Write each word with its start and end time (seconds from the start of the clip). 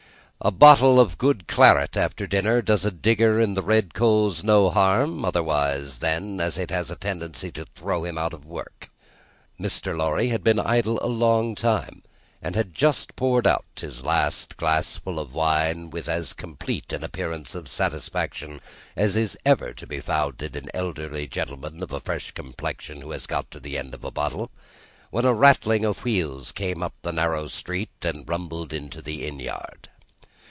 A 0.43 0.49
bottle 0.49 0.99
of 0.99 1.19
good 1.19 1.47
claret 1.47 1.95
after 1.95 2.25
dinner 2.25 2.63
does 2.63 2.83
a 2.83 2.89
digger 2.89 3.39
in 3.39 3.53
the 3.53 3.61
red 3.61 3.93
coals 3.93 4.43
no 4.43 4.71
harm, 4.71 5.23
otherwise 5.23 5.99
than 5.99 6.39
as 6.41 6.57
it 6.57 6.71
has 6.71 6.89
a 6.89 6.95
tendency 6.95 7.51
to 7.51 7.63
throw 7.63 8.03
him 8.05 8.17
out 8.17 8.33
of 8.33 8.43
work. 8.43 8.89
Mr. 9.59 9.95
Lorry 9.95 10.29
had 10.29 10.43
been 10.43 10.57
idle 10.57 10.97
a 11.03 11.05
long 11.05 11.53
time, 11.53 12.01
and 12.41 12.55
had 12.55 12.73
just 12.73 13.15
poured 13.15 13.45
out 13.45 13.67
his 13.79 14.03
last 14.03 14.57
glassful 14.57 15.19
of 15.19 15.35
wine 15.35 15.91
with 15.91 16.07
as 16.09 16.33
complete 16.33 16.91
an 16.91 17.03
appearance 17.03 17.53
of 17.53 17.69
satisfaction 17.69 18.61
as 18.95 19.15
is 19.15 19.37
ever 19.45 19.73
to 19.75 19.85
be 19.85 20.01
found 20.01 20.41
in 20.41 20.57
an 20.57 20.69
elderly 20.73 21.27
gentleman 21.27 21.83
of 21.83 21.91
a 21.91 21.99
fresh 21.99 22.31
complexion 22.31 23.01
who 23.01 23.11
has 23.11 23.27
got 23.27 23.51
to 23.51 23.59
the 23.59 23.77
end 23.77 23.93
of 23.93 24.03
a 24.03 24.09
bottle, 24.09 24.49
when 25.11 25.23
a 25.23 25.35
rattling 25.35 25.85
of 25.85 26.03
wheels 26.03 26.51
came 26.51 26.81
up 26.81 26.95
the 27.03 27.11
narrow 27.13 27.47
street, 27.47 27.91
and 28.01 28.27
rumbled 28.27 28.73
into 28.73 29.03
the 29.03 29.23
inn 29.27 29.39
yard. 29.39 29.87